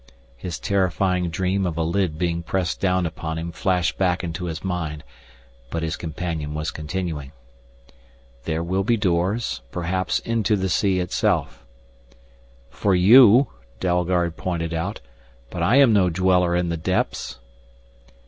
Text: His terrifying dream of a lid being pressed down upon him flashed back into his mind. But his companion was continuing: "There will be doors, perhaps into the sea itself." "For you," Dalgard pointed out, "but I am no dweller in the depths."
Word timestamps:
His 0.35 0.57
terrifying 0.57 1.29
dream 1.29 1.67
of 1.67 1.77
a 1.77 1.83
lid 1.83 2.17
being 2.17 2.41
pressed 2.41 2.79
down 2.81 3.05
upon 3.05 3.37
him 3.37 3.51
flashed 3.51 3.99
back 3.99 4.23
into 4.23 4.45
his 4.45 4.63
mind. 4.63 5.03
But 5.69 5.83
his 5.83 5.95
companion 5.95 6.55
was 6.55 6.71
continuing: 6.71 7.33
"There 8.45 8.63
will 8.63 8.83
be 8.83 8.97
doors, 8.97 9.61
perhaps 9.69 10.17
into 10.17 10.55
the 10.55 10.69
sea 10.69 10.97
itself." 10.99 11.63
"For 12.71 12.95
you," 12.95 13.49
Dalgard 13.79 14.37
pointed 14.37 14.73
out, 14.73 15.01
"but 15.51 15.61
I 15.61 15.75
am 15.75 15.93
no 15.93 16.09
dweller 16.09 16.55
in 16.55 16.69
the 16.69 16.77
depths." 16.77 17.37